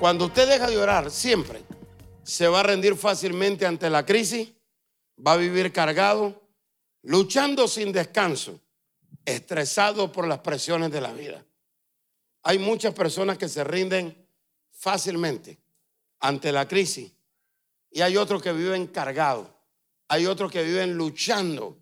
[0.00, 1.62] Cuando usted deja de orar, siempre
[2.22, 4.50] se va a rendir fácilmente ante la crisis,
[5.24, 6.40] va a vivir cargado,
[7.02, 8.58] luchando sin descanso,
[9.26, 11.44] estresado por las presiones de la vida.
[12.44, 14.26] Hay muchas personas que se rinden
[14.72, 15.58] fácilmente
[16.20, 17.12] ante la crisis
[17.90, 19.48] y hay otros que viven cargados,
[20.08, 21.76] hay otros que viven luchando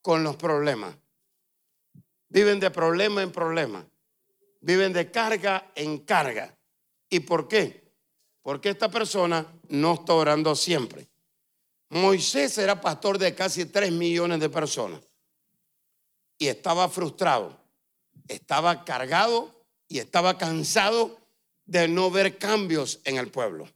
[0.00, 0.94] con los problemas.
[2.28, 3.84] Viven de problema en problema,
[4.60, 6.56] viven de carga en carga.
[7.12, 7.92] ¿Y por qué?
[8.40, 11.10] Porque esta persona no está orando siempre.
[11.90, 15.02] Moisés era pastor de casi 3 millones de personas
[16.38, 17.60] y estaba frustrado,
[18.28, 21.18] estaba cargado y estaba cansado
[21.66, 23.68] de no ver cambios en el pueblo.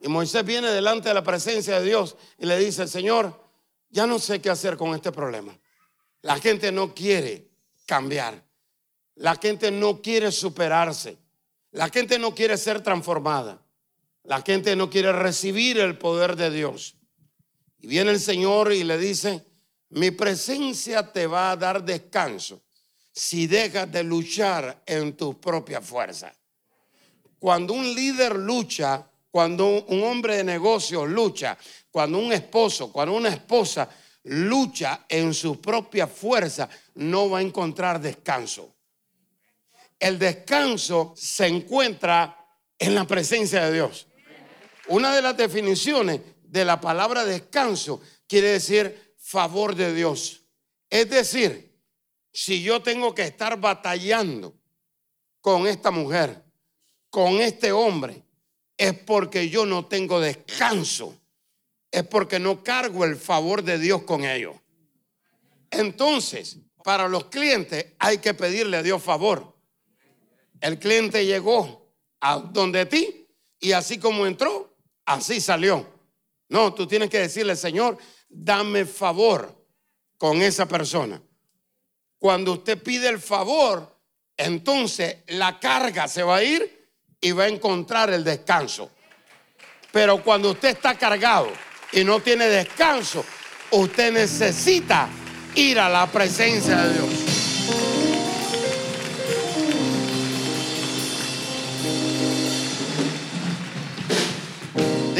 [0.00, 3.36] Y Moisés viene delante de la presencia de Dios y le dice, Señor,
[3.88, 5.58] ya no sé qué hacer con este problema.
[6.22, 7.50] La gente no quiere
[7.84, 8.40] cambiar.
[9.16, 11.18] La gente no quiere superarse.
[11.72, 13.62] La gente no quiere ser transformada.
[14.24, 16.96] La gente no quiere recibir el poder de Dios.
[17.78, 19.44] Y viene el Señor y le dice,
[19.90, 22.62] mi presencia te va a dar descanso
[23.12, 26.32] si dejas de luchar en tus propias fuerzas.
[27.38, 31.56] Cuando un líder lucha, cuando un hombre de negocios lucha,
[31.90, 33.88] cuando un esposo, cuando una esposa
[34.24, 38.74] lucha en su propia fuerza, no va a encontrar descanso.
[40.00, 42.36] El descanso se encuentra
[42.78, 44.08] en la presencia de Dios.
[44.88, 50.44] Una de las definiciones de la palabra descanso quiere decir favor de Dios.
[50.88, 51.78] Es decir,
[52.32, 54.58] si yo tengo que estar batallando
[55.40, 56.42] con esta mujer,
[57.10, 58.24] con este hombre,
[58.76, 61.14] es porque yo no tengo descanso.
[61.90, 64.56] Es porque no cargo el favor de Dios con ellos.
[65.70, 69.59] Entonces, para los clientes hay que pedirle a Dios favor.
[70.60, 73.26] El cliente llegó a donde ti
[73.58, 74.74] y así como entró,
[75.06, 75.86] así salió.
[76.48, 77.96] No, tú tienes que decirle, Señor,
[78.28, 79.54] dame favor
[80.18, 81.20] con esa persona.
[82.18, 83.98] Cuando usted pide el favor,
[84.36, 86.90] entonces la carga se va a ir
[87.20, 88.90] y va a encontrar el descanso.
[89.92, 91.48] Pero cuando usted está cargado
[91.92, 93.24] y no tiene descanso,
[93.70, 95.08] usted necesita
[95.54, 98.09] ir a la presencia de Dios.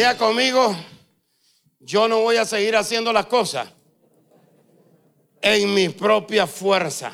[0.00, 0.74] Diga conmigo,
[1.78, 3.68] yo no voy a seguir haciendo las cosas
[5.42, 7.12] en mi propia fuerza.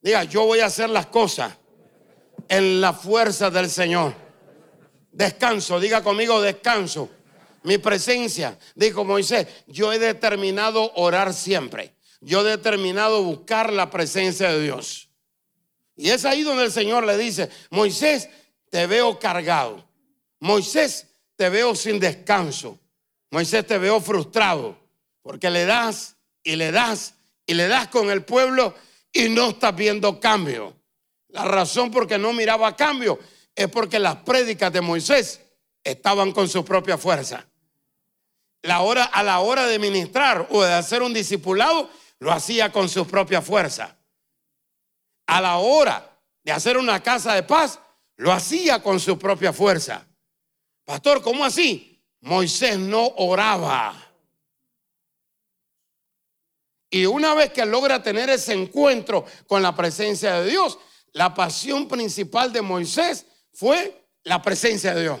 [0.00, 1.52] Diga, yo voy a hacer las cosas
[2.48, 4.14] en la fuerza del Señor.
[5.12, 7.10] Descanso, diga conmigo, descanso.
[7.64, 11.96] Mi presencia, dijo Moisés, yo he determinado orar siempre.
[12.22, 15.10] Yo he determinado buscar la presencia de Dios.
[15.96, 18.30] Y es ahí donde el Señor le dice, Moisés,
[18.70, 19.86] te veo cargado.
[20.38, 21.09] Moisés,
[21.40, 22.78] te veo sin descanso.
[23.30, 24.76] Moisés, te veo frustrado
[25.22, 27.14] porque le das y le das
[27.46, 28.74] y le das con el pueblo
[29.10, 30.76] y no estás viendo cambio.
[31.28, 33.18] La razón por que no miraba cambio
[33.54, 35.40] es porque las prédicas de Moisés
[35.82, 37.46] estaban con su propia fuerza.
[38.60, 42.86] La hora, a la hora de ministrar o de hacer un discipulado, lo hacía con
[42.86, 43.96] su propia fuerza.
[45.26, 46.06] A la hora
[46.44, 47.80] de hacer una casa de paz,
[48.16, 50.06] lo hacía con su propia fuerza.
[50.90, 52.02] Pastor, ¿cómo así?
[52.22, 53.94] Moisés no oraba.
[56.90, 60.80] Y una vez que logra tener ese encuentro con la presencia de Dios,
[61.12, 65.20] la pasión principal de Moisés fue la presencia de Dios.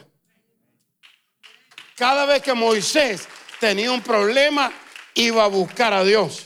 [1.94, 3.28] Cada vez que Moisés
[3.60, 4.72] tenía un problema,
[5.14, 6.42] iba a buscar a Dios.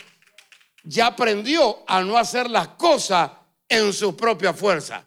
[0.82, 3.31] Ya aprendió a no hacer las cosas
[3.71, 5.06] en su propia fuerza.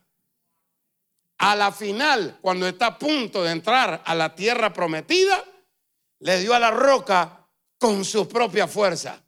[1.40, 5.44] A la final, cuando está a punto de entrar a la tierra prometida,
[6.20, 7.48] le dio a la roca
[7.78, 9.22] con su propia fuerza.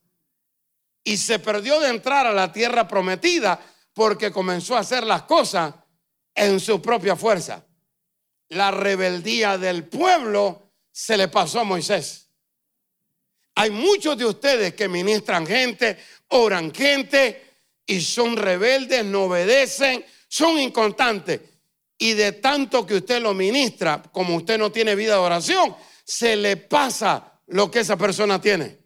[1.04, 3.60] Y se perdió de entrar a la tierra prometida
[3.94, 5.74] porque comenzó a hacer las cosas
[6.34, 7.64] en su propia fuerza.
[8.50, 12.28] La rebeldía del pueblo se le pasó a Moisés.
[13.56, 15.98] Hay muchos de ustedes que ministran gente,
[16.30, 17.50] oran gente
[17.86, 21.42] y son rebeldes, no obedecen, son inconstantes.
[22.02, 25.76] Y de tanto que usted lo ministra, como usted no tiene vida de oración,
[26.06, 28.80] se le pasa lo que esa persona tiene.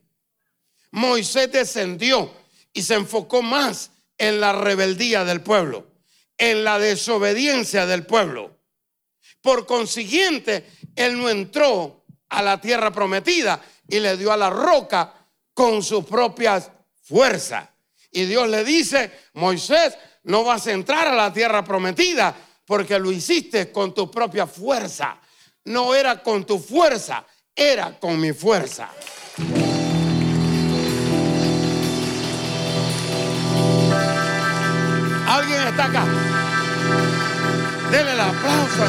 [0.91, 2.33] Moisés descendió
[2.73, 5.91] y se enfocó más en la rebeldía del pueblo,
[6.39, 8.59] en la desobediencia del pueblo.
[9.41, 10.65] Por consiguiente,
[10.95, 15.13] él no entró a la tierra prometida y le dio a la roca
[15.53, 16.71] con sus propias
[17.03, 17.69] fuerzas.
[18.11, 23.11] Y Dios le dice, Moisés, no vas a entrar a la tierra prometida porque lo
[23.11, 25.19] hiciste con tu propia fuerza.
[25.65, 27.25] No era con tu fuerza,
[27.55, 28.89] era con mi fuerza.
[35.27, 36.05] ¿Alguien está acá?
[37.91, 38.87] Denle el aplauso a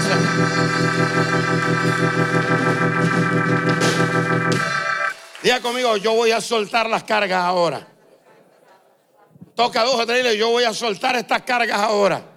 [5.42, 7.86] Diga conmigo, yo voy a soltar las cargas ahora.
[9.54, 12.33] Toca dos o tres yo voy a soltar estas cargas ahora.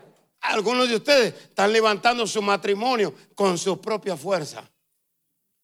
[0.47, 4.69] Algunos de ustedes están levantando su matrimonio con su propia fuerza.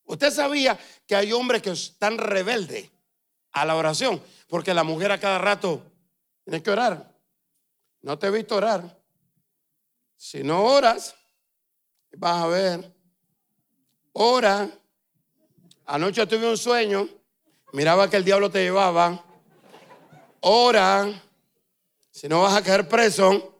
[0.03, 0.77] Usted sabía
[1.07, 2.91] que hay hombres que están rebeldes
[3.53, 5.81] a la oración, porque la mujer a cada rato
[6.43, 7.15] tiene que orar.
[8.01, 9.01] No te he visto orar.
[10.17, 11.15] Si no oras,
[12.17, 12.93] vas a ver.
[14.11, 14.69] Ora.
[15.85, 17.07] Anoche tuve un sueño.
[17.71, 19.23] Miraba que el diablo te llevaba.
[20.41, 21.21] Ora.
[22.11, 23.52] Si no vas a caer preso,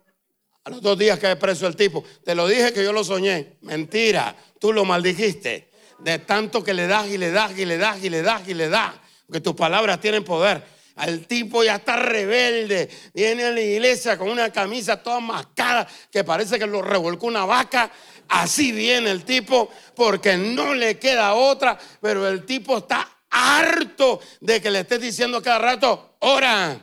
[0.65, 2.03] a los dos días cae preso el tipo.
[2.23, 3.57] Te lo dije que yo lo soñé.
[3.61, 4.35] Mentira.
[4.59, 5.69] Tú lo maldijiste.
[5.99, 8.53] De tanto que le das y le das y le das y le das y
[8.53, 8.93] le das.
[9.25, 10.63] Porque tus palabras tienen poder.
[10.95, 12.89] Al tipo ya está rebelde.
[13.13, 17.43] Viene a la iglesia con una camisa toda mascada que parece que lo revolcó una
[17.43, 17.91] vaca.
[18.29, 21.77] Así viene el tipo porque no le queda otra.
[21.99, 26.79] Pero el tipo está harto de que le estés diciendo cada rato, ora,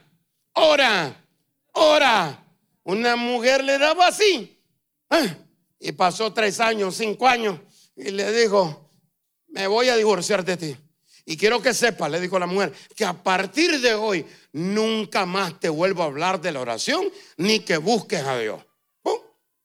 [0.53, 1.25] ora,
[1.73, 2.45] ora.
[2.91, 4.61] Una mujer le daba así.
[5.11, 5.37] ¿eh?
[5.79, 7.61] Y pasó tres años, cinco años.
[7.95, 8.91] Y le dijo,
[9.47, 10.77] me voy a divorciar de ti.
[11.25, 15.61] Y quiero que sepas, le dijo la mujer, que a partir de hoy nunca más
[15.61, 18.61] te vuelvo a hablar de la oración ni que busques a Dios.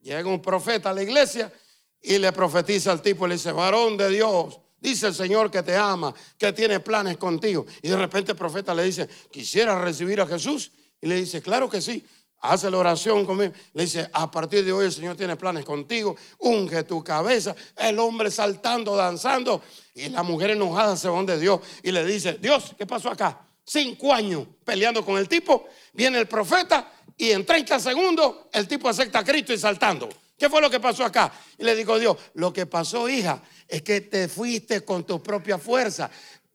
[0.01, 1.51] Llega un profeta a la iglesia
[1.99, 5.75] y le profetiza al tipo, le dice, varón de Dios, dice el Señor que te
[5.75, 7.65] ama, que tiene planes contigo.
[7.81, 10.71] Y de repente el profeta le dice, ¿quisiera recibir a Jesús?
[11.01, 12.05] Y le dice, claro que sí
[12.51, 13.53] hace la oración conmigo.
[13.73, 17.55] Le dice, a partir de hoy el Señor tiene planes contigo, unge tu cabeza.
[17.75, 19.61] El hombre saltando, danzando.
[19.93, 23.39] Y la mujer enojada se va donde Dios y le dice, Dios, ¿qué pasó acá?
[23.63, 25.67] Cinco años peleando con el tipo.
[25.93, 30.09] Viene el profeta y en 30 segundos el tipo acepta a Cristo y saltando.
[30.37, 31.31] ¿Qué fue lo que pasó acá?
[31.57, 35.57] Y le digo Dios, lo que pasó, hija, es que te fuiste con tu propia
[35.57, 36.09] fuerza.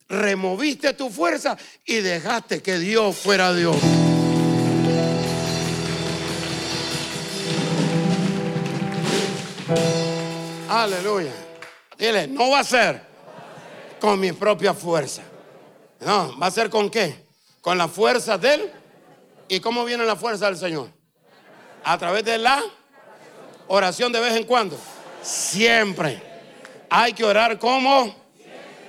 [0.09, 1.57] Removiste tu fuerza
[1.87, 3.77] y dejaste que Dios fuera Dios.
[10.69, 11.33] Aleluya.
[11.99, 13.03] Dile, no va a ser
[14.01, 15.23] con mi propia fuerza.
[16.01, 17.27] No, va a ser con qué?
[17.61, 18.73] Con la fuerza de él.
[19.49, 20.91] ¿Y cómo viene la fuerza del Señor?
[21.85, 22.63] A través de la
[23.69, 24.79] oración de vez en cuando.
[25.23, 26.23] Siempre.
[26.89, 28.15] Hay que orar como.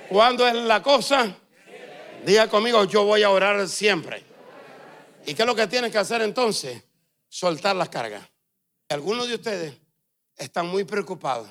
[0.08, 1.34] ¿Cuándo es la cosa?
[2.24, 4.24] Diga conmigo, yo voy a orar siempre.
[5.26, 6.82] ¿Y qué es lo que tienen que hacer entonces?
[7.28, 8.22] Soltar las cargas.
[8.88, 9.81] Algunos de ustedes
[10.42, 11.48] están muy preocupados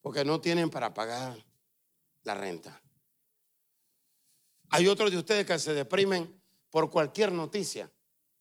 [0.00, 1.36] porque no tienen para pagar
[2.22, 2.80] la renta.
[4.70, 7.90] Hay otros de ustedes que se deprimen por cualquier noticia,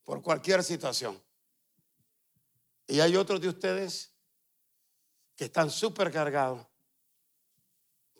[0.04, 1.22] por cualquier situación.
[2.88, 4.12] Y hay otros de ustedes
[5.36, 6.66] que están súper cargados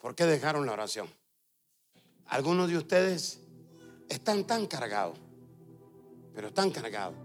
[0.00, 1.12] porque dejaron la oración.
[2.26, 3.40] Algunos de ustedes
[4.08, 5.18] están tan cargados,
[6.34, 7.16] pero tan cargados.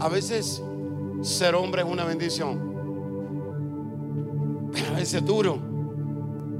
[0.00, 0.60] A veces
[1.24, 2.60] ser hombre es una bendición.
[4.72, 5.58] Pero a veces es duro.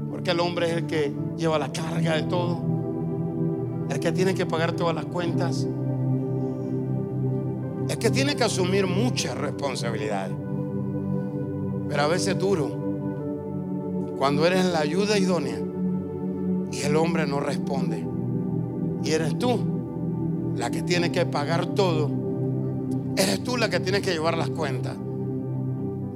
[0.09, 2.57] Porque el hombre es el que lleva la carga de todo.
[3.89, 5.67] El que tiene que pagar todas las cuentas.
[7.87, 10.35] El que tiene que asumir muchas responsabilidades.
[11.87, 12.83] Pero a veces es duro.
[14.17, 15.59] Cuando eres la ayuda idónea
[16.71, 18.03] y el hombre no responde.
[19.03, 19.59] Y eres tú
[20.55, 22.24] la que tiene que pagar todo
[23.17, 24.95] Eres tú la que tienes que llevar las cuentas.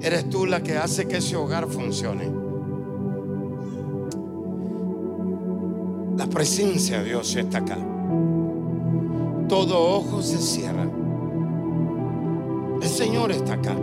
[0.01, 2.29] Eres tú la que hace que ese hogar funcione.
[6.17, 7.77] La presencia de Dios está acá.
[9.47, 10.89] Todo ojo se cierra.
[12.81, 13.75] El Señor está acá.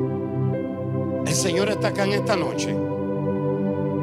[1.27, 2.77] El Señor está acá en esta noche.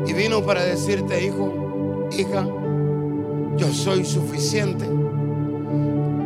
[0.07, 2.45] Y vino para decirte, hijo, hija,
[3.57, 4.89] yo soy suficiente.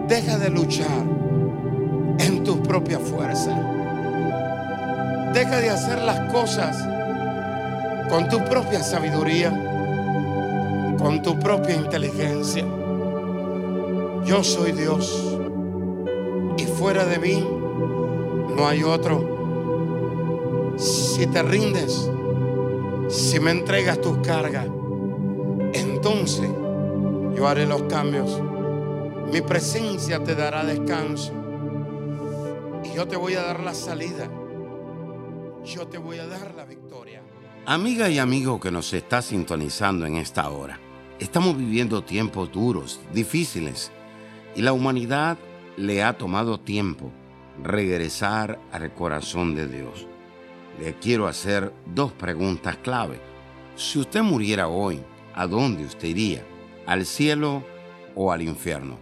[0.08, 1.27] Deja de luchar
[2.48, 3.52] en tu propia fuerza.
[5.34, 6.78] Deja de hacer las cosas
[8.10, 9.50] con tu propia sabiduría,
[10.98, 12.64] con tu propia inteligencia.
[14.24, 15.38] Yo soy Dios
[16.58, 17.46] y fuera de mí
[18.56, 20.76] no hay otro.
[20.78, 22.10] Si te rindes,
[23.10, 24.68] si me entregas tus cargas,
[25.74, 26.50] entonces
[27.36, 28.42] yo haré los cambios.
[29.34, 31.34] Mi presencia te dará descanso.
[32.98, 34.28] Yo te voy a dar la salida.
[35.64, 37.22] Yo te voy a dar la victoria.
[37.68, 40.80] Amiga y amigo que nos está sintonizando en esta hora,
[41.20, 43.92] estamos viviendo tiempos duros, difíciles,
[44.56, 45.38] y la humanidad
[45.76, 47.12] le ha tomado tiempo
[47.64, 50.08] regresar al corazón de Dios.
[50.80, 53.22] Le quiero hacer dos preguntas clave.
[53.76, 55.04] Si usted muriera hoy,
[55.36, 56.44] ¿a dónde usted iría?
[56.88, 57.64] ¿Al cielo
[58.16, 58.98] o al infierno?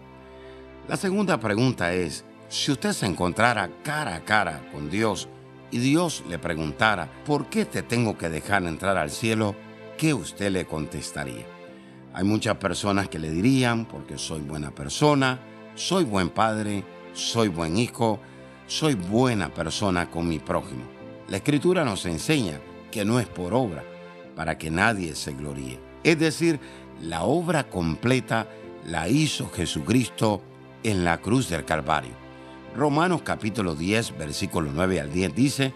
[0.90, 5.28] La segunda pregunta es, si usted se encontrara cara a cara con Dios
[5.72, 9.56] y Dios le preguntara, ¿por qué te tengo que dejar entrar al cielo?
[9.98, 11.46] ¿Qué usted le contestaría?
[12.14, 15.40] Hay muchas personas que le dirían, porque soy buena persona,
[15.74, 16.84] soy buen padre,
[17.14, 18.20] soy buen hijo,
[18.68, 20.84] soy buena persona con mi prójimo.
[21.28, 22.60] La escritura nos enseña
[22.92, 23.84] que no es por obra,
[24.36, 25.80] para que nadie se gloríe.
[26.04, 26.60] Es decir,
[27.02, 28.48] la obra completa
[28.86, 30.42] la hizo Jesucristo
[30.84, 32.25] en la cruz del Calvario.
[32.76, 35.74] Romanos capítulo 10, versículo 9 al 10 dice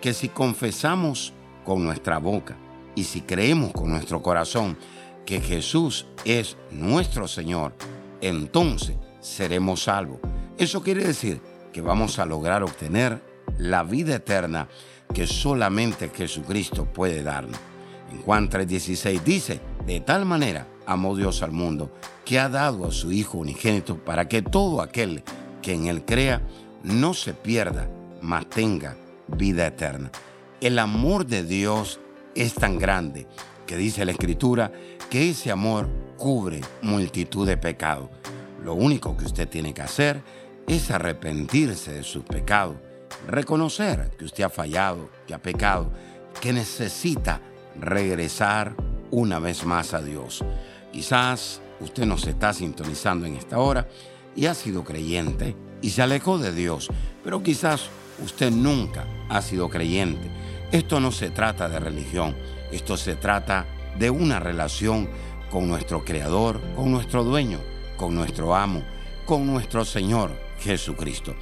[0.00, 2.56] que si confesamos con nuestra boca
[2.94, 4.78] y si creemos con nuestro corazón
[5.26, 7.74] que Jesús es nuestro Señor,
[8.22, 10.20] entonces seremos salvos.
[10.56, 13.22] Eso quiere decir que vamos a lograr obtener
[13.58, 14.68] la vida eterna
[15.12, 17.60] que solamente Jesucristo puede darnos.
[18.10, 21.92] En Juan 3:16 dice, de tal manera amó Dios al mundo,
[22.24, 25.22] que ha dado a su Hijo unigénito para que todo aquel
[25.62, 26.42] que en él crea
[26.82, 27.88] no se pierda,
[28.20, 28.96] mas tenga
[29.26, 30.10] vida eterna.
[30.60, 32.00] El amor de Dios
[32.34, 33.26] es tan grande
[33.66, 34.72] que dice la Escritura
[35.10, 38.08] que ese amor cubre multitud de pecados.
[38.64, 40.22] Lo único que usted tiene que hacer
[40.66, 42.76] es arrepentirse de sus pecados,
[43.26, 45.90] reconocer que usted ha fallado, que ha pecado,
[46.40, 47.40] que necesita
[47.80, 48.74] regresar
[49.10, 50.44] una vez más a Dios.
[50.92, 53.88] Quizás usted nos está sintonizando en esta hora
[54.38, 56.88] y ha sido creyente y se alejó de Dios,
[57.24, 57.88] pero quizás
[58.24, 60.30] usted nunca ha sido creyente.
[60.70, 62.36] Esto no se trata de religión,
[62.70, 63.66] esto se trata
[63.98, 65.08] de una relación
[65.50, 67.58] con nuestro Creador, con nuestro dueño,
[67.96, 68.84] con nuestro amo,
[69.26, 70.30] con nuestro Señor
[70.60, 71.34] Jesucristo.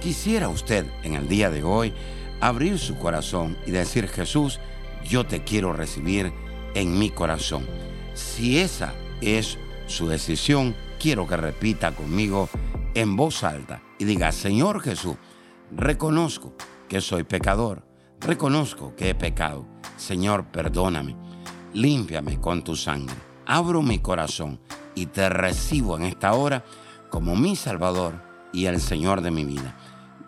[0.00, 1.92] Quisiera usted en el día de hoy
[2.40, 4.60] abrir su corazón y decir, Jesús,
[5.04, 6.32] yo te quiero recibir
[6.76, 7.66] en mi corazón.
[8.14, 12.48] Si esa es su decisión, quiero que repita conmigo
[12.94, 15.16] en voz alta y diga, Señor Jesús,
[15.70, 16.54] reconozco
[16.88, 17.82] que soy pecador,
[18.20, 19.66] reconozco que he pecado.
[19.96, 21.16] Señor, perdóname,
[21.72, 24.60] límpiame con tu sangre, abro mi corazón
[24.94, 26.64] y te recibo en esta hora
[27.10, 28.14] como mi Salvador
[28.52, 29.76] y el Señor de mi vida.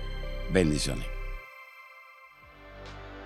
[0.52, 1.06] Bendiciones.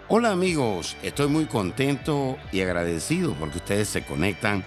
[0.09, 4.63] Hola amigos, estoy muy contento y agradecido porque ustedes se conectan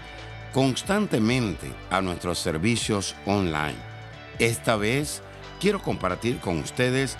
[0.52, 3.76] constantemente a nuestros servicios online.
[4.40, 5.22] Esta vez
[5.60, 7.18] quiero compartir con ustedes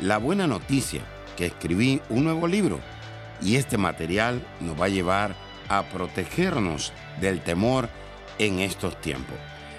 [0.00, 1.02] la buena noticia
[1.36, 2.80] que escribí un nuevo libro
[3.40, 5.36] y este material nos va a llevar
[5.70, 7.88] a protegernos del temor
[8.38, 9.36] en estos tiempos.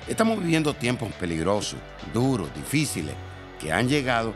[0.08, 1.80] Estamos viviendo tiempos peligrosos,
[2.14, 3.14] duros, difíciles,
[3.60, 4.34] que han llegado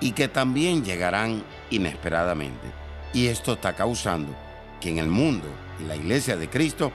[0.00, 2.66] y que también llegarán inesperadamente.
[3.14, 4.36] Y esto está causando
[4.80, 5.48] que en el mundo
[5.80, 6.92] y la iglesia de Cristo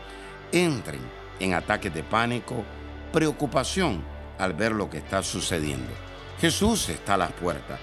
[0.51, 1.01] entren
[1.39, 2.63] en ataques de pánico,
[3.11, 4.03] preocupación
[4.37, 5.91] al ver lo que está sucediendo.
[6.39, 7.79] Jesús está a las puertas,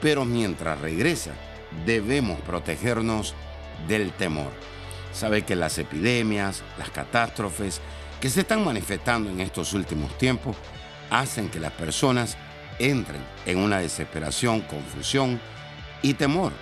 [0.00, 1.32] pero mientras regresa
[1.84, 3.34] debemos protegernos
[3.86, 4.50] del temor.
[5.16, 7.80] Sabe que las epidemias, las catástrofes
[8.20, 10.56] que se están manifestando en estos últimos tiempos
[11.08, 12.36] hacen que las personas
[12.78, 15.40] entren en una desesperación, confusión
[16.02, 16.52] Y temor,